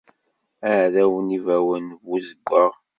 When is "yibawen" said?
1.33-1.85